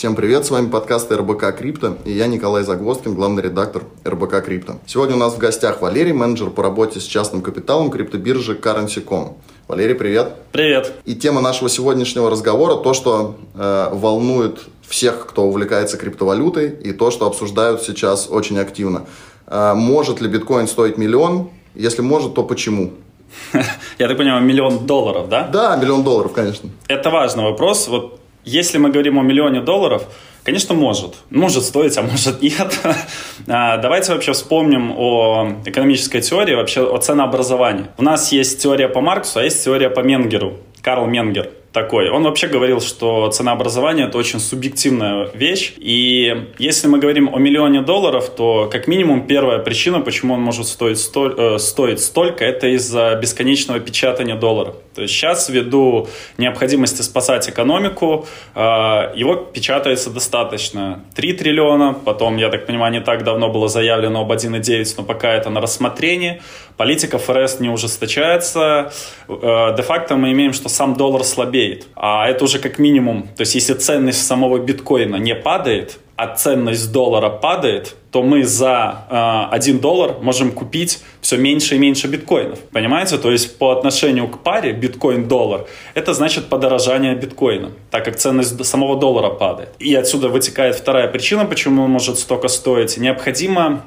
Всем 0.00 0.16
привет, 0.16 0.46
с 0.46 0.50
вами 0.50 0.70
подкаст 0.70 1.12
РБК 1.12 1.54
Крипто, 1.58 1.98
и 2.06 2.12
я 2.12 2.26
Николай 2.26 2.62
Загвоздкин, 2.62 3.14
главный 3.14 3.42
редактор 3.42 3.82
РБК 4.02 4.42
Крипто. 4.42 4.78
Сегодня 4.86 5.14
у 5.14 5.18
нас 5.18 5.34
в 5.34 5.36
гостях 5.36 5.82
Валерий, 5.82 6.14
менеджер 6.14 6.48
по 6.48 6.62
работе 6.62 7.00
с 7.00 7.02
частным 7.02 7.42
капиталом 7.42 7.90
криптобиржи 7.90 8.54
Currency.com. 8.54 9.36
Валерий, 9.68 9.94
привет. 9.94 10.36
Привет. 10.52 10.94
И 11.04 11.14
тема 11.14 11.42
нашего 11.42 11.68
сегодняшнего 11.68 12.30
разговора 12.30 12.76
то, 12.76 12.94
что 12.94 13.36
э, 13.54 13.88
волнует 13.92 14.60
всех, 14.88 15.26
кто 15.26 15.42
увлекается 15.42 15.98
криптовалютой, 15.98 16.70
и 16.70 16.92
то, 16.92 17.10
что 17.10 17.26
обсуждают 17.26 17.82
сейчас 17.82 18.30
очень 18.30 18.58
активно. 18.58 19.04
Э, 19.48 19.74
может 19.74 20.22
ли 20.22 20.30
биткоин 20.30 20.66
стоить 20.66 20.96
миллион? 20.96 21.50
Если 21.74 22.00
может, 22.00 22.32
то 22.32 22.42
почему? 22.42 22.94
Я 23.98 24.08
так 24.08 24.16
понимаю, 24.16 24.42
миллион 24.42 24.86
долларов, 24.86 25.28
да? 25.28 25.46
Да, 25.52 25.76
миллион 25.76 26.02
долларов, 26.04 26.32
конечно. 26.32 26.70
Это 26.88 27.10
важный 27.10 27.44
вопрос. 27.44 27.86
Вот 27.86 28.16
если 28.44 28.78
мы 28.78 28.90
говорим 28.90 29.18
о 29.18 29.22
миллионе 29.22 29.60
долларов, 29.60 30.04
конечно, 30.42 30.74
может. 30.74 31.16
Может 31.30 31.64
стоить, 31.64 31.96
а 31.98 32.02
может 32.02 32.42
нет. 32.42 32.78
А, 33.46 33.78
давайте 33.78 34.12
вообще 34.12 34.32
вспомним 34.32 34.92
о 34.96 35.56
экономической 35.64 36.20
теории, 36.20 36.54
вообще 36.54 36.82
о 36.82 36.98
ценообразовании. 36.98 37.86
У 37.96 38.02
нас 38.02 38.32
есть 38.32 38.62
теория 38.62 38.88
по 38.88 39.00
Марксу, 39.00 39.40
а 39.40 39.42
есть 39.42 39.64
теория 39.64 39.90
по 39.90 40.00
Менгеру. 40.00 40.58
Карл 40.82 41.06
Менгер 41.06 41.50
такой. 41.72 42.10
Он 42.10 42.24
вообще 42.24 42.48
говорил, 42.48 42.80
что 42.80 43.30
ценообразование 43.30 44.06
это 44.06 44.18
очень 44.18 44.40
субъективная 44.40 45.28
вещь. 45.34 45.74
И 45.78 46.48
если 46.58 46.88
мы 46.88 46.98
говорим 46.98 47.32
о 47.32 47.38
миллионе 47.38 47.82
долларов, 47.82 48.30
то 48.30 48.68
как 48.70 48.88
минимум 48.88 49.26
первая 49.26 49.60
причина, 49.60 50.00
почему 50.00 50.34
он 50.34 50.40
может 50.40 50.66
стоить, 50.66 50.98
столь, 50.98 51.34
э, 51.38 51.58
стоить 51.58 52.00
столько, 52.00 52.44
это 52.44 52.66
из-за 52.74 53.14
бесконечного 53.22 53.78
печатания 53.78 54.34
доллара. 54.34 54.74
То 54.94 55.02
есть 55.02 55.14
сейчас 55.14 55.48
ввиду 55.48 56.08
необходимости 56.38 57.02
спасать 57.02 57.48
экономику, 57.48 58.26
э, 58.54 58.60
его 59.14 59.36
печатается 59.36 60.10
достаточно. 60.10 61.04
3 61.14 61.32
триллиона, 61.34 61.94
потом, 62.04 62.36
я 62.36 62.48
так 62.48 62.66
понимаю, 62.66 62.92
не 62.92 63.00
так 63.00 63.22
давно 63.22 63.48
было 63.48 63.68
заявлено 63.68 64.22
об 64.22 64.32
1,9, 64.32 64.94
но 64.98 65.04
пока 65.04 65.32
это 65.34 65.50
на 65.50 65.60
рассмотрении. 65.60 66.42
Политика 66.76 67.18
ФРС 67.18 67.60
не 67.60 67.68
ужесточается. 67.68 68.92
Э, 69.28 69.74
де-факто 69.76 70.16
мы 70.16 70.32
имеем, 70.32 70.52
что 70.52 70.68
сам 70.68 70.94
доллар 70.94 71.22
слабее 71.22 71.59
слабеет. 71.60 71.86
А 71.94 72.28
это 72.28 72.44
уже 72.44 72.58
как 72.58 72.78
минимум, 72.78 73.22
то 73.36 73.42
есть 73.42 73.54
если 73.54 73.74
ценность 73.74 74.26
самого 74.26 74.58
биткоина 74.58 75.16
не 75.16 75.34
падает, 75.34 75.98
а 76.16 76.34
ценность 76.36 76.92
доллара 76.92 77.30
падает, 77.30 77.94
то 78.10 78.22
мы 78.22 78.44
за 78.44 79.06
э, 79.50 79.54
1 79.54 79.78
доллар 79.78 80.16
можем 80.20 80.52
купить 80.52 80.98
все 81.22 81.38
меньше 81.38 81.76
и 81.76 81.78
меньше 81.78 82.08
биткоинов. 82.08 82.58
Понимаете? 82.72 83.16
То 83.16 83.30
есть 83.30 83.58
по 83.58 83.70
отношению 83.70 84.28
к 84.28 84.42
паре 84.42 84.72
биткоин-доллар, 84.72 85.66
это 85.94 86.12
значит 86.12 86.48
подорожание 86.48 87.14
биткоина, 87.14 87.70
так 87.90 88.04
как 88.04 88.16
ценность 88.16 88.64
самого 88.64 88.98
доллара 89.00 89.30
падает. 89.30 89.70
И 89.78 89.94
отсюда 89.94 90.28
вытекает 90.28 90.76
вторая 90.76 91.08
причина, 91.08 91.46
почему 91.46 91.84
он 91.84 91.90
может 91.90 92.18
столько 92.18 92.48
стоить. 92.48 92.98
Необходимо 92.98 93.80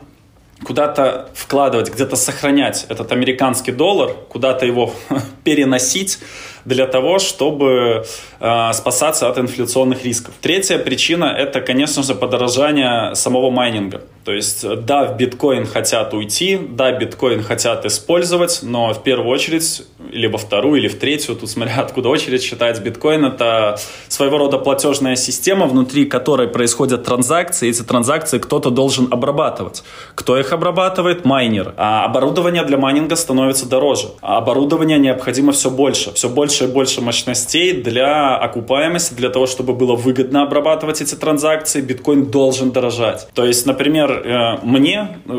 куда-то 0.64 1.30
вкладывать, 1.36 1.94
где-то 1.94 2.16
сохранять 2.16 2.86
этот 2.90 3.12
американский 3.12 3.72
доллар, 3.72 4.16
куда-то 4.30 4.66
его 4.66 4.92
переносить, 5.44 6.20
для 6.66 6.88
того, 6.88 7.20
чтобы 7.20 8.06
э, 8.40 8.74
спасаться 8.74 9.30
от 9.30 9.38
инфляционных 9.38 10.04
рисков. 10.06 10.34
Третья 10.42 10.78
причина– 10.78 11.26
это, 11.38 11.62
конечно 11.62 12.04
же, 12.04 12.16
подорожание 12.16 13.16
самого 13.16 13.50
майнинга. 13.50 14.02
То 14.24 14.32
есть, 14.32 14.66
да, 14.86 15.06
в 15.06 15.18
биткоин 15.18 15.66
хотят 15.66 16.14
уйти, 16.14 16.58
да, 16.58 16.92
биткоин 16.94 17.44
хотят 17.44 17.86
использовать, 17.86 18.60
но 18.62 18.94
в 18.94 19.04
первую 19.04 19.30
очередь, 19.30 19.84
либо 20.12 20.38
вторую, 20.38 20.80
или 20.80 20.88
в 20.88 20.98
третью, 20.98 21.36
тут 21.36 21.50
смотря 21.50 21.82
откуда 21.82 22.10
очередь 22.10 22.42
считать, 22.42 22.80
биткоин– 22.80 23.26
это 23.26 23.78
своего 24.08 24.38
рода 24.38 24.58
платежная 24.58 25.18
система, 25.18 25.66
внутри 25.66 26.06
которой 26.06 26.48
происходят 26.48 27.04
транзакции, 27.04 27.70
эти 27.70 27.82
транзакции 27.82 28.40
кто-то 28.40 28.70
должен 28.70 29.10
обрабатывать. 29.12 29.84
Кто 30.16 30.40
их 30.40 30.54
обрабатывает? 30.54 31.26
Майнер. 31.26 31.74
А 31.78 32.06
оборудование 32.06 32.64
для 32.64 32.78
майнинга 32.78 33.16
становится 33.16 33.68
дороже. 33.68 34.08
А 34.22 34.38
оборудование 34.38 35.00
необходимо 35.00 35.52
все 35.52 35.70
больше, 35.70 36.14
все 36.14 36.30
больше 36.30 36.53
больше 36.54 36.66
и 36.66 36.68
больше 36.68 37.02
мощностей 37.02 37.74
для 37.74 38.36
окупаемости, 38.38 39.16
для 39.16 39.30
того, 39.30 39.48
чтобы 39.48 39.74
было 39.74 39.96
выгодно 39.96 40.44
обрабатывать 40.44 41.02
эти 41.02 41.16
транзакции, 41.16 41.82
биткоин 41.82 42.26
должен 42.26 42.72
дорожать. 42.72 43.28
То 43.34 43.44
есть, 43.46 43.66
например, 43.66 44.12
э, 44.12 44.60
мне 44.62 45.18
э, 45.26 45.32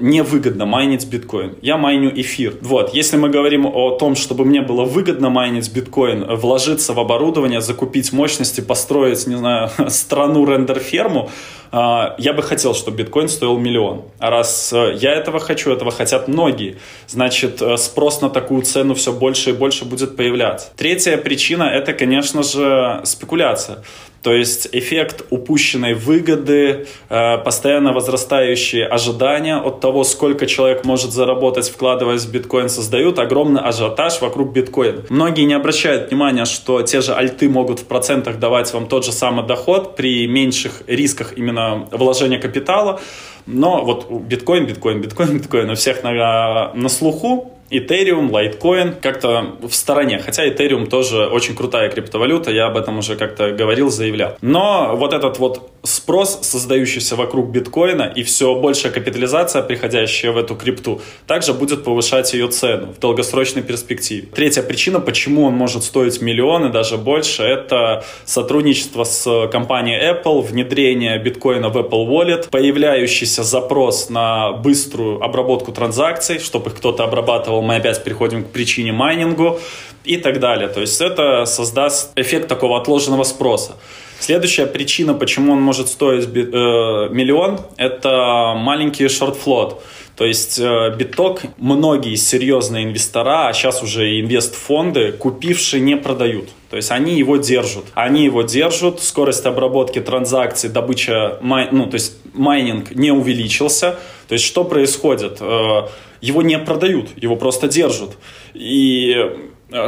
невыгодно 0.00 0.64
майнить 0.64 1.06
биткоин. 1.06 1.56
Я 1.60 1.76
майню 1.76 2.10
эфир. 2.20 2.54
Вот, 2.62 2.94
если 2.94 3.18
мы 3.18 3.28
говорим 3.28 3.66
о 3.66 3.98
том, 3.98 4.16
чтобы 4.16 4.46
мне 4.46 4.62
было 4.62 4.84
выгодно 4.84 5.28
майнить 5.28 5.70
биткоин, 5.74 6.24
вложиться 6.36 6.94
в 6.94 7.00
оборудование, 7.00 7.60
закупить 7.60 8.12
мощности, 8.12 8.62
построить, 8.62 9.26
не 9.26 9.36
знаю, 9.36 9.68
страну 9.88 10.46
рендер-ферму, 10.46 11.28
я 11.72 12.32
бы 12.34 12.42
хотел, 12.42 12.74
чтобы 12.74 12.98
биткоин 12.98 13.28
стоил 13.28 13.56
миллион. 13.56 14.04
А 14.18 14.30
раз 14.30 14.72
я 14.72 15.12
этого 15.12 15.40
хочу, 15.40 15.72
этого 15.72 15.90
хотят 15.90 16.28
многие, 16.28 16.76
значит, 17.08 17.62
спрос 17.78 18.20
на 18.20 18.28
такую 18.28 18.62
цену 18.62 18.94
все 18.94 19.12
больше 19.12 19.50
и 19.50 19.52
больше 19.54 19.84
будет 19.84 20.16
появляться. 20.16 20.68
Третья 20.76 21.16
причина– 21.16 21.62
это, 21.72 21.94
конечно 21.94 22.42
же, 22.42 23.00
спекуляция. 23.04 23.82
То 24.22 24.32
есть 24.32 24.68
эффект 24.72 25.24
упущенной 25.30 25.94
выгоды, 25.94 26.86
э, 27.08 27.38
постоянно 27.38 27.92
возрастающие 27.92 28.86
ожидания 28.86 29.56
от 29.56 29.80
того, 29.80 30.04
сколько 30.04 30.46
человек 30.46 30.84
может 30.84 31.12
заработать, 31.12 31.68
вкладываясь 31.68 32.24
в 32.24 32.30
биткоин, 32.30 32.68
создают 32.68 33.18
огромный 33.18 33.60
ажиотаж 33.60 34.20
вокруг 34.20 34.52
биткоина. 34.52 35.02
Многие 35.08 35.42
не 35.44 35.54
обращают 35.54 36.10
внимания, 36.10 36.44
что 36.44 36.82
те 36.82 37.00
же 37.00 37.12
альты 37.14 37.48
могут 37.48 37.80
в 37.80 37.84
процентах 37.86 38.38
давать 38.38 38.72
вам 38.72 38.86
тот 38.86 39.04
же 39.04 39.12
самый 39.12 39.44
доход 39.46 39.96
при 39.96 40.26
меньших 40.28 40.82
рисках 40.86 41.32
именно 41.36 41.88
вложения 41.90 42.38
капитала. 42.38 43.00
Но 43.46 43.84
вот 43.84 44.10
биткоин, 44.10 44.66
биткоин, 44.66 45.00
биткоин, 45.00 45.38
биткоин 45.38 45.70
у 45.70 45.74
всех 45.74 46.02
на, 46.02 46.72
на 46.74 46.88
слуху, 46.88 47.52
Ethereum, 47.72 48.30
Litecoin 48.30 49.00
как-то 49.00 49.56
в 49.62 49.72
стороне. 49.72 50.18
Хотя 50.18 50.46
Ethereum 50.46 50.86
тоже 50.86 51.26
очень 51.26 51.56
крутая 51.56 51.88
криптовалюта, 51.88 52.50
я 52.50 52.66
об 52.66 52.76
этом 52.76 52.98
уже 52.98 53.16
как-то 53.16 53.52
говорил, 53.52 53.90
заявлял. 53.90 54.36
Но 54.42 54.94
вот 54.94 55.14
этот 55.14 55.38
вот 55.38 55.70
спрос, 55.82 56.40
создающийся 56.42 57.16
вокруг 57.16 57.48
биткоина, 57.48 58.12
и 58.14 58.22
все 58.22 58.54
большая 58.54 58.92
капитализация, 58.92 59.62
приходящая 59.62 60.32
в 60.32 60.36
эту 60.36 60.54
крипту, 60.54 61.00
также 61.26 61.54
будет 61.54 61.82
повышать 61.82 62.34
ее 62.34 62.48
цену 62.48 62.92
в 62.92 63.00
долгосрочной 63.00 63.62
перспективе. 63.62 64.28
Третья 64.34 64.62
причина, 64.62 65.00
почему 65.00 65.44
он 65.44 65.54
может 65.54 65.82
стоить 65.82 66.20
миллионы, 66.20 66.68
даже 66.68 66.98
больше, 66.98 67.42
это 67.42 68.04
сотрудничество 68.26 69.04
с 69.04 69.48
компанией 69.50 69.98
Apple, 70.12 70.42
внедрение 70.42 71.18
биткоина 71.18 71.70
в 71.70 71.78
Apple 71.78 72.06
Wallet, 72.06 72.50
появляющийся 72.50 73.31
запрос 73.36 74.10
на 74.10 74.52
быструю 74.52 75.22
обработку 75.22 75.72
транзакций, 75.72 76.38
чтобы 76.38 76.70
их 76.70 76.76
кто-то 76.76 77.04
обрабатывал 77.04 77.62
мы 77.62 77.76
опять 77.76 78.04
приходим 78.04 78.44
к 78.44 78.50
причине 78.50 78.92
майнингу 78.92 79.58
и 80.04 80.16
так 80.16 80.40
далее. 80.40 80.68
То 80.68 80.80
есть 80.80 81.00
это 81.00 81.44
создаст 81.46 82.12
эффект 82.16 82.48
такого 82.48 82.78
отложенного 82.78 83.24
спроса. 83.24 83.76
Следующая 84.20 84.66
причина, 84.66 85.14
почему 85.14 85.52
он 85.52 85.60
может 85.60 85.88
стоить 85.88 86.26
э, 86.26 87.08
миллион, 87.10 87.60
это 87.76 88.54
маленький 88.56 89.08
short 89.08 89.42
float. 89.42 89.82
То 90.16 90.26
есть 90.26 90.58
э, 90.58 90.94
биток 90.96 91.42
многие 91.56 92.14
серьезные 92.16 92.84
инвестора, 92.84 93.48
а 93.48 93.52
сейчас 93.52 93.82
уже 93.82 94.20
инвестфонды, 94.20 95.12
купившие, 95.12 95.80
не 95.80 95.96
продают. 95.96 96.50
То 96.70 96.76
есть 96.76 96.90
они 96.90 97.16
его 97.18 97.38
держат. 97.38 97.84
Они 97.94 98.24
его 98.24 98.42
держат, 98.42 99.02
скорость 99.02 99.46
обработки 99.46 100.00
транзакций, 100.00 100.68
добыча, 100.68 101.38
ну, 101.40 101.86
то 101.86 101.94
есть 101.94 102.18
майнинг 102.34 102.92
не 102.94 103.10
увеличился. 103.10 103.98
То 104.28 104.34
есть 104.34 104.44
что 104.44 104.64
происходит? 104.64 105.38
Э, 105.40 105.88
его 106.20 106.42
не 106.42 106.58
продают, 106.58 107.08
его 107.16 107.36
просто 107.36 107.68
держат. 107.68 108.16
И 108.54 109.16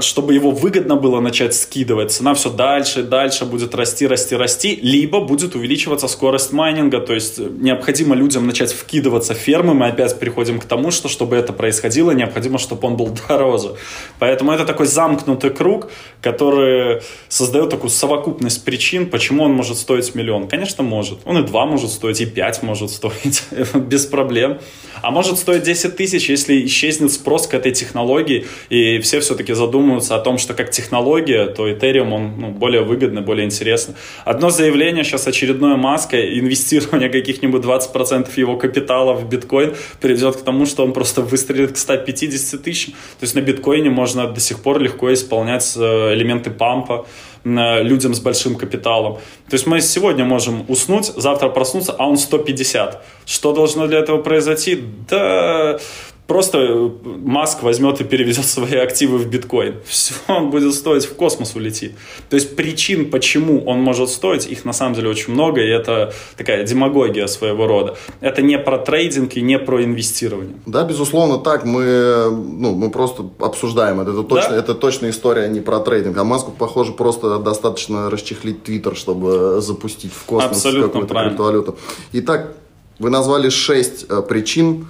чтобы 0.00 0.34
его 0.34 0.50
выгодно 0.50 0.96
было 0.96 1.20
начать 1.20 1.54
скидывать, 1.54 2.12
цена 2.12 2.34
все 2.34 2.50
дальше 2.50 3.00
и 3.00 3.02
дальше 3.02 3.44
будет 3.44 3.74
расти, 3.74 4.06
расти, 4.06 4.36
расти, 4.36 4.78
либо 4.80 5.20
будет 5.20 5.54
увеличиваться 5.54 6.08
скорость 6.08 6.52
майнинга, 6.52 7.00
то 7.00 7.12
есть 7.12 7.38
э, 7.38 7.46
необходимо 7.58 8.14
людям 8.14 8.46
начать 8.46 8.72
вкидываться 8.72 9.34
в 9.34 9.38
фермы, 9.38 9.74
мы 9.74 9.88
опять 9.88 10.18
приходим 10.18 10.58
к 10.58 10.64
тому, 10.64 10.90
что 10.90 11.08
чтобы 11.08 11.36
это 11.36 11.52
происходило, 11.52 12.12
необходимо, 12.12 12.58
чтобы 12.58 12.86
он 12.88 12.96
был 12.96 13.10
дороже. 13.28 13.76
Поэтому 14.18 14.52
это 14.52 14.64
такой 14.64 14.86
замкнутый 14.86 15.50
круг, 15.50 15.90
который 16.20 17.02
создает 17.28 17.70
такую 17.70 17.90
совокупность 17.90 18.64
причин, 18.64 19.10
почему 19.10 19.44
он 19.44 19.52
может 19.52 19.76
стоить 19.76 20.14
миллион. 20.14 20.48
Конечно, 20.48 20.82
может. 20.82 21.18
Он 21.24 21.38
и 21.38 21.46
два 21.46 21.66
может 21.66 21.90
стоить, 21.90 22.20
и 22.20 22.26
пять 22.26 22.62
может 22.62 22.90
стоить, 22.90 23.42
без 23.74 24.06
проблем. 24.06 24.60
А 25.02 25.10
может 25.10 25.38
стоить 25.38 25.64
10 25.64 25.96
тысяч, 25.96 26.30
если 26.30 26.64
исчезнет 26.64 27.12
спрос 27.12 27.46
к 27.46 27.54
этой 27.54 27.72
технологии, 27.72 28.46
и 28.70 28.98
все 29.00 29.20
все-таки 29.20 29.52
задумаются 29.52 29.73
задумываются 29.74 30.14
о 30.14 30.18
том, 30.20 30.38
что 30.38 30.54
как 30.54 30.70
технология, 30.70 31.46
то 31.46 31.68
Ethereum, 31.68 32.12
он 32.12 32.32
ну, 32.38 32.50
более 32.50 32.82
выгодный, 32.82 33.22
более 33.22 33.44
интересный. 33.44 33.94
Одно 34.24 34.50
заявление 34.50 35.02
сейчас 35.02 35.26
очередное 35.26 35.76
маска, 35.76 36.16
инвестирование 36.38 37.08
каких-нибудь 37.08 37.64
20% 37.64 38.28
его 38.36 38.56
капитала 38.56 39.14
в 39.14 39.28
биткоин 39.28 39.74
приведет 40.00 40.36
к 40.36 40.42
тому, 40.42 40.66
что 40.66 40.84
он 40.84 40.92
просто 40.92 41.22
выстрелит 41.22 41.72
к 41.72 41.76
150 41.76 42.62
тысяч. 42.62 42.86
То 42.86 43.22
есть 43.22 43.34
на 43.34 43.40
биткоине 43.40 43.90
можно 43.90 44.28
до 44.28 44.40
сих 44.40 44.62
пор 44.62 44.78
легко 44.78 45.12
исполнять 45.12 45.74
э, 45.76 46.14
элементы 46.14 46.50
пампа, 46.50 47.06
людям 47.46 48.14
с 48.14 48.20
большим 48.20 48.54
капиталом. 48.54 49.18
То 49.50 49.54
есть 49.54 49.66
мы 49.66 49.82
сегодня 49.82 50.24
можем 50.24 50.64
уснуть, 50.68 51.12
завтра 51.16 51.50
проснуться, 51.50 51.94
а 51.98 52.08
он 52.08 52.16
150. 52.16 53.04
Что 53.26 53.52
должно 53.52 53.86
для 53.86 53.98
этого 53.98 54.22
произойти? 54.22 54.82
Да 55.10 55.78
просто 56.26 56.58
э, 56.58 56.90
Маск 57.04 57.62
возьмет 57.62 58.00
и 58.00 58.04
переведет 58.04 58.46
свои 58.46 58.76
активы 58.76 59.18
в 59.18 59.26
биткоин. 59.28 59.76
Все, 59.86 60.14
он 60.28 60.50
будет 60.50 60.74
стоить, 60.74 61.04
в 61.04 61.14
космос 61.14 61.54
улетит. 61.54 61.92
То 62.30 62.36
есть 62.36 62.56
причин, 62.56 63.10
почему 63.10 63.64
он 63.64 63.80
может 63.80 64.08
стоить, 64.08 64.46
их 64.46 64.64
на 64.64 64.72
самом 64.72 64.94
деле 64.94 65.08
очень 65.08 65.32
много, 65.32 65.60
и 65.60 65.68
это 65.68 66.12
такая 66.36 66.64
демагогия 66.64 67.26
своего 67.26 67.66
рода. 67.66 67.96
Это 68.20 68.42
не 68.42 68.58
про 68.58 68.78
трейдинг 68.78 69.36
и 69.36 69.42
не 69.42 69.58
про 69.58 69.84
инвестирование. 69.84 70.56
Да, 70.66 70.84
безусловно, 70.84 71.38
так. 71.38 71.64
Мы, 71.64 72.30
ну, 72.30 72.74
мы 72.74 72.90
просто 72.90 73.24
обсуждаем 73.38 74.00
это. 74.00 74.12
Это 74.12 74.22
точно, 74.22 74.50
да? 74.50 74.56
это 74.56 74.74
точно 74.74 75.10
история 75.10 75.48
не 75.48 75.60
про 75.60 75.80
трейдинг. 75.80 76.16
А 76.16 76.24
Маску, 76.24 76.52
похоже, 76.52 76.92
просто 76.92 77.38
достаточно 77.38 78.10
расчехлить 78.10 78.62
Твиттер, 78.62 78.96
чтобы 78.96 79.60
запустить 79.60 80.12
в 80.12 80.24
космос 80.24 80.62
какую-то 80.62 81.14
криптовалюту. 81.14 81.76
Итак, 82.12 82.54
вы 82.98 83.10
назвали 83.10 83.48
шесть 83.48 84.06
э, 84.08 84.22
причин, 84.22 84.86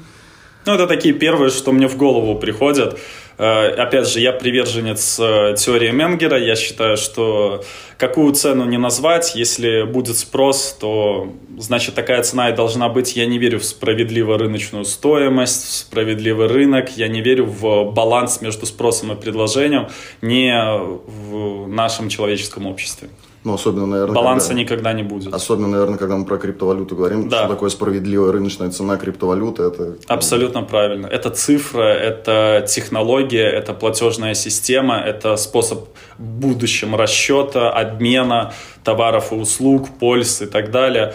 ну, 0.66 0.74
это 0.74 0.86
такие 0.86 1.14
первые, 1.14 1.50
что 1.50 1.72
мне 1.72 1.88
в 1.88 1.96
голову 1.96 2.38
приходят. 2.38 2.98
Э, 3.36 3.68
опять 3.68 4.08
же, 4.08 4.20
я 4.20 4.32
приверженец 4.32 5.18
э, 5.18 5.54
теории 5.58 5.90
Менгера. 5.90 6.38
Я 6.38 6.56
считаю, 6.56 6.96
что 6.96 7.64
какую 7.98 8.32
цену 8.34 8.64
не 8.64 8.78
назвать, 8.78 9.34
если 9.34 9.82
будет 9.82 10.16
спрос, 10.16 10.76
то 10.80 11.32
значит 11.58 11.94
такая 11.94 12.22
цена 12.22 12.50
и 12.50 12.54
должна 12.54 12.88
быть. 12.88 13.16
Я 13.16 13.26
не 13.26 13.38
верю 13.38 13.58
в 13.58 13.64
справедливую 13.64 14.38
рыночную 14.38 14.84
стоимость, 14.84 15.64
в 15.64 15.72
справедливый 15.72 16.46
рынок. 16.46 16.96
Я 16.96 17.08
не 17.08 17.20
верю 17.20 17.46
в 17.46 17.92
баланс 17.92 18.40
между 18.40 18.66
спросом 18.66 19.12
и 19.12 19.16
предложением 19.16 19.88
не 20.22 20.54
в 20.78 21.68
нашем 21.68 22.08
человеческом 22.08 22.66
обществе. 22.66 23.08
Ну, 23.44 23.52
особенно, 23.52 23.86
наверное... 23.86 24.14
Баланса 24.14 24.48
когда, 24.48 24.60
никогда 24.62 24.92
не 24.94 25.02
будет. 25.02 25.34
Особенно, 25.34 25.68
наверное, 25.68 25.98
когда 25.98 26.16
мы 26.16 26.24
про 26.24 26.38
криптовалюту 26.38 26.96
говорим, 26.96 27.28
да. 27.28 27.40
что 27.40 27.48
такое 27.48 27.68
справедливая 27.68 28.32
рыночная 28.32 28.70
цена 28.70 28.96
криптовалюты. 28.96 29.64
Это... 29.64 29.96
Абсолютно 30.06 30.62
правильно. 30.62 31.06
Это 31.06 31.28
цифра, 31.28 31.82
это 31.82 32.64
технология, 32.66 33.46
это 33.46 33.74
платежная 33.74 34.32
система, 34.34 34.96
это 34.96 35.36
способ 35.36 35.88
в 36.16 36.22
будущем 36.22 36.96
расчета, 36.96 37.70
обмена 37.70 38.54
товаров 38.82 39.30
и 39.32 39.34
услуг, 39.34 39.88
польз 40.00 40.40
и 40.40 40.46
так 40.46 40.70
далее. 40.70 41.14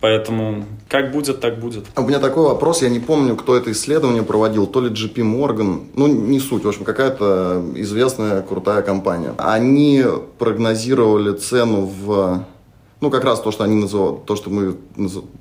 Поэтому 0.00 0.64
как 0.88 1.10
будет, 1.12 1.40
так 1.40 1.58
будет. 1.58 1.86
У 1.96 2.02
меня 2.02 2.20
такой 2.20 2.44
вопрос, 2.44 2.82
я 2.82 2.88
не 2.88 3.00
помню, 3.00 3.34
кто 3.36 3.56
это 3.56 3.72
исследование 3.72 4.22
проводил, 4.22 4.66
то 4.66 4.80
ли 4.80 4.90
JP 4.90 5.14
Morgan, 5.14 5.86
ну 5.94 6.06
не 6.06 6.38
суть, 6.38 6.64
в 6.64 6.68
общем, 6.68 6.84
какая-то 6.84 7.62
известная 7.74 8.42
крутая 8.42 8.82
компания. 8.82 9.34
Они 9.38 10.04
прогнозировали 10.38 11.36
цену 11.36 11.86
в 11.86 12.44
ну, 13.00 13.10
как 13.10 13.24
раз 13.24 13.40
то, 13.40 13.52
что 13.52 13.64
они 13.64 13.76
называли, 13.76 14.18
то, 14.26 14.36
что 14.36 14.50
мы 14.50 14.76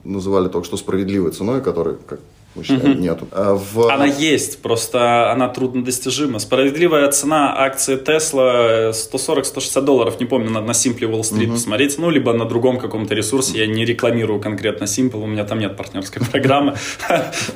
называли 0.03 0.47
только 0.47 0.65
что 0.65 0.77
справедливой 0.77 1.31
ценой, 1.31 1.61
которая, 1.61 1.97
как 2.07 2.19
мы 2.55 2.63
считаем, 2.63 2.93
угу. 2.93 2.99
нету. 2.99 3.27
А 3.31 3.53
в... 3.53 3.89
Она 3.91 4.05
есть, 4.05 4.61
просто 4.61 5.31
она 5.31 5.47
труднодостижима. 5.47 6.39
Справедливая 6.39 7.09
цена 7.11 7.55
акции 7.55 7.97
Tesla 7.97 8.91
140-160 8.91 9.81
долларов, 9.81 10.19
не 10.19 10.25
помню, 10.25 10.49
надо 10.49 10.67
на 10.67 10.71
Simple 10.71 11.09
Wall 11.11 11.21
Street 11.21 11.45
угу. 11.45 11.53
посмотреть, 11.53 11.97
ну, 11.97 12.09
либо 12.09 12.33
на 12.33 12.45
другом 12.45 12.79
каком-то 12.79 13.13
ресурсе, 13.13 13.59
я 13.59 13.67
не 13.67 13.85
рекламирую 13.85 14.39
конкретно 14.39 14.85
Simple, 14.85 15.21
у 15.21 15.27
меня 15.27 15.43
там 15.43 15.59
нет 15.59 15.77
партнерской 15.77 16.25
программы, 16.31 16.75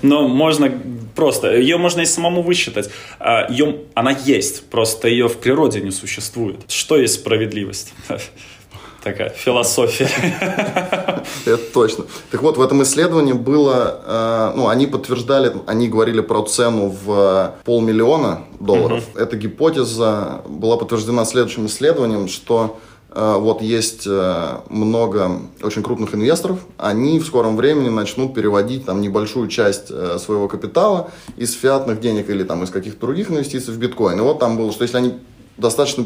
но 0.01 0.27
можно 0.27 0.71
просто, 1.15 1.55
ее 1.55 1.77
можно 1.77 2.01
и 2.01 2.05
самому 2.05 2.41
высчитать. 2.41 2.89
А, 3.19 3.47
ее, 3.49 3.77
она 3.95 4.11
есть, 4.11 4.69
просто 4.69 5.07
ее 5.07 5.27
в 5.27 5.37
природе 5.37 5.81
не 5.81 5.91
существует. 5.91 6.57
Что 6.67 6.97
есть 6.97 7.15
справедливость? 7.15 7.93
такая 9.03 9.29
философия. 9.29 10.09
Это 11.45 11.63
точно. 11.73 12.05
Так 12.29 12.41
вот, 12.41 12.57
в 12.57 12.61
этом 12.61 12.83
исследовании 12.83 13.33
было, 13.33 14.01
э, 14.05 14.53
ну, 14.55 14.67
они 14.67 14.87
подтверждали, 14.87 15.53
они 15.65 15.87
говорили 15.87 16.21
про 16.21 16.43
цену 16.43 16.95
в 17.03 17.55
полмиллиона 17.65 18.43
долларов. 18.59 19.03
Эта 19.15 19.37
гипотеза 19.37 20.41
была 20.47 20.77
подтверждена 20.77 21.25
следующим 21.25 21.65
исследованием, 21.65 22.27
что 22.27 22.79
э, 23.09 23.35
вот 23.37 23.61
есть 23.61 24.03
э, 24.05 24.57
много 24.69 25.39
очень 25.63 25.83
крупных 25.83 26.13
инвесторов, 26.13 26.59
они 26.77 27.19
в 27.19 27.25
скором 27.25 27.57
времени 27.57 27.89
начнут 27.89 28.33
переводить 28.33 28.85
там 28.85 29.01
небольшую 29.01 29.47
часть 29.47 29.87
своего 30.19 30.47
капитала 30.47 31.11
из 31.37 31.53
фиатных 31.53 31.99
денег 31.99 32.29
или 32.29 32.43
там 32.43 32.63
из 32.63 32.69
каких-то 32.69 33.01
других 33.01 33.31
инвестиций 33.31 33.73
в 33.73 33.77
биткоин. 33.77 34.19
И 34.19 34.21
вот 34.21 34.39
там 34.39 34.57
было, 34.57 34.71
что 34.71 34.83
если 34.83 34.97
они 34.97 35.15
достаточно 35.57 36.05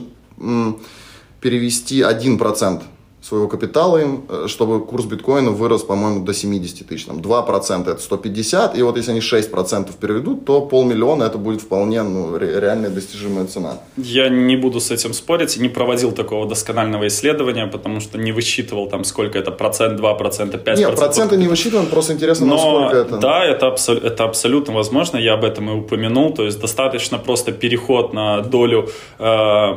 перевести 1.46 2.02
1% 2.02 2.95
своего 3.28 3.48
капитала 3.48 3.98
им, 3.98 4.24
э, 4.30 4.46
чтобы 4.48 4.86
курс 4.86 5.06
биткоина 5.06 5.50
вырос, 5.50 5.84
по-моему, 5.84 6.24
до 6.26 6.34
70 6.34 6.88
тысяч. 6.88 7.06
Там 7.06 7.18
2% 7.18 7.90
это 7.90 8.02
150, 8.02 8.78
и 8.78 8.84
вот 8.84 8.98
если 8.98 9.12
они 9.12 9.20
6% 9.20 9.90
переведут, 10.00 10.46
то 10.46 10.62
полмиллиона 10.62 11.24
это 11.24 11.38
будет 11.40 11.62
вполне 11.62 12.04
ну, 12.04 12.38
реальная 12.38 12.90
достижимая 12.90 13.46
цена. 13.46 13.80
Я 13.98 14.30
не 14.30 14.56
буду 14.56 14.80
с 14.80 14.92
этим 14.92 15.14
спорить, 15.14 15.58
не 15.58 15.70
проводил 15.70 16.12
такого 16.12 16.48
досконального 16.48 17.08
исследования, 17.08 17.66
потому 17.68 18.00
что 18.00 18.20
не 18.20 18.32
высчитывал 18.32 18.90
там 18.90 19.04
сколько 19.04 19.40
это, 19.40 19.52
процент, 19.52 20.00
2%, 20.00 20.64
5%. 20.64 20.78
Нет, 20.78 20.96
проценты 20.96 21.38
не 21.38 21.48
высчитываем, 21.48 21.88
просто 21.90 22.14
интересно, 22.14 22.46
Но, 22.46 22.56
насколько 22.56 22.98
это. 22.98 23.18
Да, 23.18 23.44
это, 23.44 23.68
абсол- 23.68 24.06
это 24.06 24.24
абсолютно 24.24 24.74
возможно, 24.74 25.18
я 25.18 25.34
об 25.34 25.44
этом 25.44 25.70
и 25.70 25.74
упомянул, 25.74 26.32
то 26.34 26.44
есть 26.44 26.62
достаточно 26.62 27.18
просто 27.18 27.52
переход 27.52 28.14
на 28.14 28.42
долю, 28.42 28.90
э, 29.18 29.74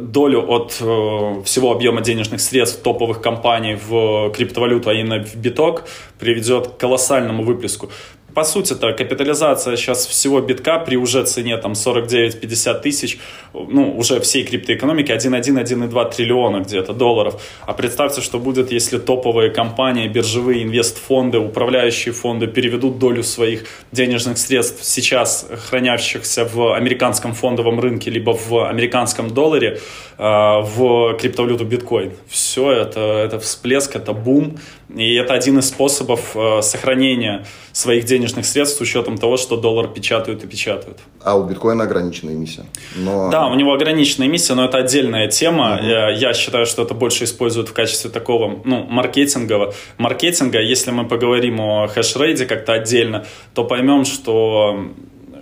долю 0.00 0.44
от 0.48 0.76
э, 0.80 1.42
всего 1.44 1.72
объема 1.72 2.02
денежных 2.02 2.40
средств 2.40 2.82
топовых 2.92 3.20
компаний 3.22 3.76
в 3.88 4.30
криптовалюту, 4.30 4.90
а 4.90 4.94
именно 4.94 5.24
в 5.24 5.36
биток, 5.36 5.84
приведет 6.18 6.68
к 6.68 6.76
колоссальному 6.76 7.44
выплеску 7.44 7.88
по 8.34 8.44
сути 8.44 8.72
это 8.72 8.92
капитализация 8.92 9.76
сейчас 9.76 10.06
всего 10.06 10.40
битка 10.40 10.78
при 10.78 10.96
уже 10.96 11.24
цене 11.24 11.56
там 11.56 11.72
49-50 11.72 12.80
тысяч, 12.80 13.18
ну, 13.52 13.96
уже 13.96 14.20
всей 14.20 14.44
криптоэкономики 14.44 15.10
1,1-1,2 15.12 16.14
триллиона 16.14 16.60
где-то 16.62 16.92
долларов. 16.92 17.42
А 17.66 17.72
представьте, 17.72 18.20
что 18.20 18.38
будет, 18.38 18.72
если 18.72 18.98
топовые 18.98 19.50
компании, 19.50 20.08
биржевые 20.08 20.62
инвестфонды, 20.62 21.38
управляющие 21.38 22.14
фонды 22.14 22.46
переведут 22.46 22.98
долю 22.98 23.22
своих 23.22 23.64
денежных 23.92 24.38
средств 24.38 24.84
сейчас 24.84 25.46
хранящихся 25.68 26.44
в 26.44 26.74
американском 26.74 27.34
фондовом 27.34 27.80
рынке, 27.80 28.10
либо 28.10 28.32
в 28.32 28.68
американском 28.68 29.30
долларе, 29.30 29.80
а, 30.18 30.60
в 30.60 31.16
криптовалюту 31.18 31.64
биткоин. 31.64 32.12
Все 32.28 32.72
это, 32.72 33.00
это 33.00 33.38
всплеск, 33.38 33.96
это 33.96 34.12
бум, 34.12 34.58
и 34.94 35.14
это 35.14 35.34
один 35.34 35.58
из 35.58 35.68
способов 35.68 36.36
а, 36.36 36.62
сохранения 36.62 37.44
своих 37.72 38.04
денежных 38.04 38.19
средств 38.28 38.78
с 38.78 38.80
учетом 38.80 39.18
того, 39.18 39.36
что 39.36 39.56
доллар 39.56 39.88
печатают 39.88 40.44
и 40.44 40.46
печатают. 40.46 40.98
А 41.22 41.36
у 41.36 41.44
биткоина 41.44 41.84
ограниченная 41.84 42.34
эмиссия. 42.34 42.64
Но... 42.96 43.30
Да, 43.30 43.46
у 43.46 43.54
него 43.54 43.72
ограниченная 43.72 44.28
эмиссия, 44.28 44.54
но 44.54 44.64
это 44.64 44.78
отдельная 44.78 45.28
тема. 45.28 45.76
Угу. 45.76 45.86
Я, 45.86 46.10
я 46.10 46.34
считаю, 46.34 46.66
что 46.66 46.82
это 46.82 46.94
больше 46.94 47.24
используют 47.24 47.68
в 47.68 47.72
качестве 47.72 48.10
такого, 48.10 48.60
ну, 48.64 48.84
маркетингового. 48.84 49.74
Маркетинга, 49.98 50.60
если 50.60 50.90
мы 50.90 51.06
поговорим 51.06 51.60
о 51.60 51.88
хэшрейде 51.88 52.46
как-то 52.46 52.72
отдельно, 52.72 53.24
то 53.54 53.64
поймем, 53.64 54.04
что 54.04 54.86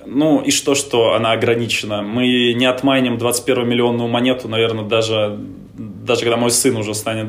ну 0.06 0.40
и 0.40 0.50
что, 0.50 0.74
что 0.74 1.12
она 1.12 1.32
ограничена? 1.32 2.02
Мы 2.02 2.54
не 2.54 2.64
отмайним 2.64 3.18
21 3.18 3.68
миллионную 3.68 4.08
монету, 4.08 4.48
наверное, 4.48 4.84
даже 4.84 5.38
даже 5.78 6.22
когда 6.22 6.36
мой 6.36 6.50
сын 6.50 6.76
уже 6.76 6.94
станет 6.94 7.28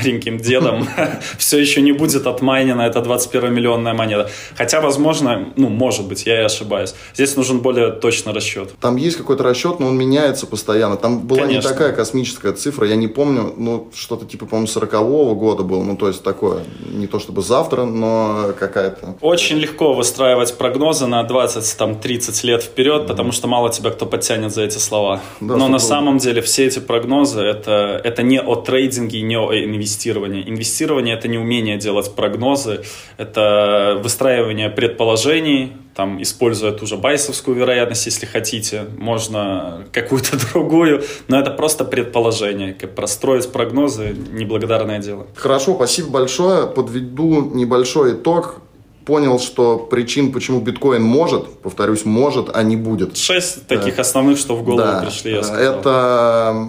стареньким 0.00 0.38
дедом, 0.38 0.88
все 1.38 1.58
еще 1.58 1.80
не 1.80 1.92
будет 1.92 2.26
отмайнена 2.26 2.82
эта 2.82 3.00
21-миллионная 3.00 3.94
монета. 3.94 4.30
Хотя, 4.56 4.80
возможно, 4.80 5.52
ну, 5.56 5.68
может 5.68 6.06
быть, 6.06 6.26
я 6.26 6.40
и 6.40 6.44
ошибаюсь. 6.44 6.94
Здесь 7.14 7.36
нужен 7.36 7.60
более 7.60 7.90
точный 7.90 8.32
расчет. 8.32 8.70
Там 8.80 8.96
есть 8.96 9.16
какой-то 9.16 9.42
расчет, 9.42 9.80
но 9.80 9.88
он 9.88 9.96
меняется 9.96 10.46
постоянно. 10.46 10.96
Там 10.96 11.26
была 11.26 11.42
Конечно. 11.42 11.68
не 11.68 11.74
такая 11.74 11.92
космическая 11.92 12.52
цифра, 12.52 12.86
я 12.86 12.96
не 12.96 13.08
помню, 13.08 13.54
ну, 13.56 13.88
что-то 13.94 14.26
типа, 14.26 14.46
по-моему, 14.46 14.68
40-го 14.68 15.34
года 15.34 15.62
было, 15.62 15.82
ну, 15.82 15.96
то 15.96 16.08
есть 16.08 16.22
такое, 16.22 16.64
не 16.92 17.06
то 17.06 17.18
чтобы 17.18 17.42
завтра, 17.42 17.84
но 17.84 18.52
какая-то... 18.58 19.16
Очень 19.20 19.56
легко 19.58 19.92
выстраивать 19.92 20.56
прогнозы 20.56 21.06
на 21.06 21.22
20-30 21.22 22.46
лет 22.46 22.62
вперед, 22.62 23.02
mm-hmm. 23.02 23.06
потому 23.06 23.32
что 23.32 23.48
мало 23.48 23.70
тебя 23.70 23.90
кто 23.90 24.06
подтянет 24.06 24.52
за 24.52 24.62
эти 24.62 24.78
слова. 24.78 25.20
Да, 25.40 25.56
но 25.56 25.68
на 25.68 25.78
самом 25.78 26.18
деле 26.18 26.40
все 26.42 26.66
эти 26.66 26.78
прогнозы, 26.78 27.40
это 27.40 27.86
это, 28.04 28.22
не 28.22 28.40
о 28.40 28.56
трейдинге, 28.56 29.22
не 29.22 29.36
о 29.36 29.52
инвестирование. 29.86 30.48
Инвестирование– 30.48 31.14
это 31.18 31.28
не 31.28 31.38
умение 31.38 31.78
делать 31.78 32.14
прогнозы, 32.14 32.82
это 33.16 34.00
выстраивание 34.02 34.68
предположений, 34.68 35.72
там, 35.94 36.20
используя 36.20 36.72
ту 36.72 36.86
же 36.86 36.96
байсовскую 36.96 37.56
вероятность, 37.56 38.04
если 38.06 38.26
хотите, 38.26 38.84
можно 38.98 39.86
какую-то 39.92 40.36
другую, 40.52 41.04
но 41.28 41.38
это 41.38 41.50
просто 41.52 41.84
предположение. 41.84 42.74
Как 42.74 42.94
простроить 42.94 43.50
прогнозы– 43.50 44.16
неблагодарное 44.32 44.98
дело. 44.98 45.28
Хорошо, 45.36 45.74
спасибо 45.76 46.10
большое. 46.10 46.66
Подведу 46.66 47.50
небольшой 47.54 48.14
итог 48.14 48.60
понял, 49.06 49.38
что 49.38 49.78
причин, 49.78 50.32
почему 50.32 50.60
биткоин 50.60 51.02
может, 51.02 51.60
повторюсь, 51.62 52.04
может, 52.04 52.50
а 52.52 52.62
не 52.64 52.76
будет. 52.76 53.16
Шесть 53.16 53.66
таких 53.68 54.00
основных, 54.00 54.36
что 54.36 54.56
в 54.56 54.64
голову 54.64 54.82
да. 54.82 55.00
пришли, 55.00 55.32
я 55.32 55.42
сказал. 55.44 55.62
Это 55.62 56.68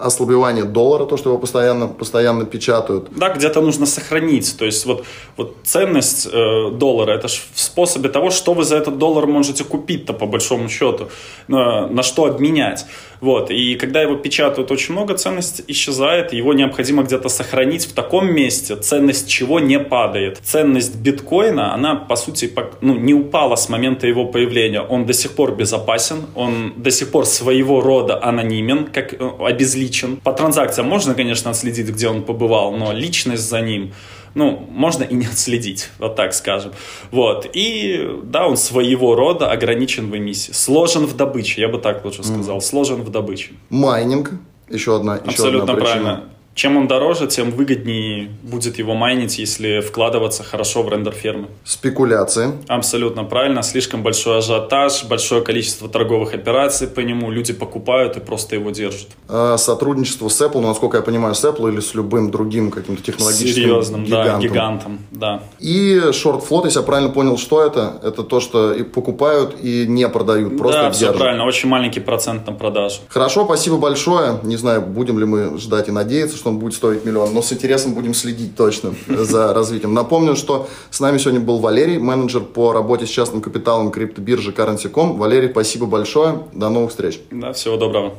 ослабевание 0.00 0.64
доллара, 0.64 1.06
то, 1.06 1.16
что 1.16 1.30
его 1.30 1.38
постоянно, 1.38 1.86
постоянно 1.86 2.44
печатают. 2.44 3.08
Да, 3.16 3.28
где-то 3.30 3.60
нужно 3.60 3.86
сохранить. 3.86 4.56
То 4.58 4.64
есть 4.64 4.86
вот, 4.86 5.04
вот 5.36 5.56
ценность 5.62 6.26
э, 6.26 6.70
доллара, 6.72 7.12
это 7.12 7.28
же 7.28 7.38
в 7.54 7.60
способе 7.60 8.08
того, 8.08 8.30
что 8.30 8.54
вы 8.54 8.64
за 8.64 8.76
этот 8.76 8.98
доллар 8.98 9.26
можете 9.26 9.62
купить-то 9.62 10.12
по 10.12 10.26
большому 10.26 10.68
счету, 10.68 11.08
на, 11.46 11.86
на 11.86 12.02
что 12.02 12.24
обменять. 12.24 12.86
Вот. 13.20 13.50
И 13.50 13.74
когда 13.76 14.02
его 14.02 14.16
печатают 14.16 14.70
очень 14.70 14.92
много, 14.94 15.14
ценность 15.14 15.62
исчезает, 15.66 16.32
его 16.32 16.54
необходимо 16.54 17.02
где-то 17.02 17.28
сохранить 17.28 17.86
в 17.86 17.92
таком 17.92 18.32
месте, 18.32 18.76
ценность 18.76 19.28
чего 19.28 19.60
не 19.60 19.78
падает. 19.78 20.38
Ценность 20.42 20.96
биткоина, 20.96 21.67
она, 21.74 21.94
по 21.94 22.16
сути, 22.16 22.52
ну, 22.80 22.94
не 22.94 23.14
упала 23.14 23.56
с 23.56 23.68
момента 23.68 24.06
его 24.06 24.26
появления. 24.26 24.80
Он 24.80 25.06
до 25.06 25.12
сих 25.12 25.32
пор 25.32 25.54
безопасен, 25.54 26.26
он 26.34 26.72
до 26.76 26.90
сих 26.90 27.10
пор 27.10 27.26
своего 27.26 27.80
рода 27.80 28.22
анонимен, 28.22 28.86
как 28.86 29.14
э, 29.14 29.30
обезличен. 29.40 30.16
По 30.16 30.32
транзакциям 30.32 30.88
можно, 30.88 31.14
конечно, 31.14 31.50
отследить, 31.50 31.88
где 31.88 32.08
он 32.08 32.22
побывал, 32.22 32.72
но 32.72 32.92
личность 32.92 33.48
за 33.48 33.60
ним 33.60 33.92
ну, 34.34 34.66
можно 34.70 35.04
и 35.04 35.14
не 35.14 35.26
отследить, 35.26 35.90
вот 35.98 36.14
так 36.14 36.34
скажем. 36.34 36.72
Вот. 37.10 37.48
И 37.52 38.08
да, 38.24 38.46
он 38.46 38.56
своего 38.56 39.14
рода 39.14 39.50
ограничен 39.50 40.10
в 40.10 40.16
эмиссии. 40.16 40.52
Сложен 40.52 41.06
в 41.06 41.16
добыче, 41.16 41.60
я 41.60 41.68
бы 41.68 41.78
так 41.78 42.04
лучше 42.04 42.22
сказал. 42.22 42.58
Mm. 42.58 42.60
Сложен 42.60 43.02
в 43.02 43.10
добыче. 43.10 43.50
Майнинг. 43.70 44.32
Еще 44.68 44.94
одна, 44.94 45.16
еще 45.16 45.30
Абсолютно 45.30 45.72
одна 45.72 45.74
причина. 45.74 46.02
правильно 46.02 46.37
чем 46.58 46.76
он 46.76 46.88
дороже, 46.88 47.28
тем 47.28 47.52
выгоднее 47.52 48.30
будет 48.42 48.78
его 48.80 48.94
майнить, 48.94 49.38
если 49.38 49.78
вкладываться 49.80 50.42
хорошо 50.42 50.82
в 50.82 50.88
рендер 50.88 51.12
фермы. 51.12 51.46
Спекуляции. 51.62 52.50
Абсолютно 52.66 53.22
правильно. 53.22 53.62
Слишком 53.62 54.02
большой 54.02 54.38
ажиотаж, 54.38 55.04
большое 55.04 55.42
количество 55.42 55.88
торговых 55.88 56.34
операций 56.34 56.88
по 56.88 56.98
нему. 56.98 57.30
Люди 57.30 57.52
покупают 57.52 58.16
и 58.16 58.20
просто 58.20 58.56
его 58.56 58.70
держат. 58.70 59.06
А, 59.28 59.56
сотрудничество 59.56 60.28
с 60.28 60.40
Apple, 60.40 60.60
ну, 60.60 60.66
насколько 60.66 60.96
я 60.96 61.02
понимаю, 61.04 61.36
с 61.36 61.44
Apple 61.44 61.72
или 61.72 61.78
с 61.78 61.94
любым 61.94 62.32
другим 62.32 62.72
каким-то 62.72 63.04
технологическим 63.04 63.54
Серьезным, 63.62 64.04
гигантом. 64.04 64.40
да, 64.40 64.48
гигантом, 64.48 64.98
да. 65.12 65.42
И 65.60 66.10
short 66.12 66.36
float, 66.36 66.64
если 66.64 66.80
я 66.80 66.84
правильно 66.84 67.10
понял, 67.12 67.38
что 67.38 67.64
это? 67.64 68.00
Это 68.02 68.24
то, 68.24 68.40
что 68.40 68.72
и 68.74 68.82
покупают 68.82 69.54
и 69.62 69.86
не 69.86 70.08
продают, 70.08 70.58
просто 70.58 70.80
Да, 70.82 70.90
держат. 70.90 70.96
все 70.96 71.12
правильно. 71.16 71.44
Очень 71.44 71.68
маленький 71.68 72.00
процент 72.00 72.48
на 72.48 72.52
продажу. 72.52 72.96
Хорошо, 73.08 73.44
спасибо 73.44 73.76
большое. 73.76 74.40
Не 74.42 74.56
знаю, 74.56 74.82
будем 74.82 75.20
ли 75.20 75.24
мы 75.24 75.56
ждать 75.56 75.86
и 75.86 75.92
надеяться, 75.92 76.36
он 76.48 76.58
будет 76.58 76.74
стоить 76.74 77.04
миллион, 77.04 77.32
но 77.32 77.42
с 77.42 77.52
интересом 77.52 77.94
будем 77.94 78.14
следить 78.14 78.56
точно 78.56 78.94
за 79.06 79.54
развитием. 79.54 79.94
Напомню, 79.94 80.36
что 80.36 80.68
с 80.90 81.00
нами 81.00 81.18
сегодня 81.18 81.40
был 81.40 81.58
Валерий, 81.58 81.98
менеджер 81.98 82.42
по 82.42 82.72
работе 82.72 83.06
с 83.06 83.10
частным 83.10 83.40
капиталом 83.40 83.90
криптобиржи 83.90 84.52
Currency.com. 84.52 85.18
Валерий, 85.18 85.50
спасибо 85.50 85.86
большое. 85.86 86.42
До 86.52 86.68
новых 86.68 86.90
встреч. 86.90 87.20
Да, 87.30 87.52
всего 87.52 87.76
доброго. 87.76 88.14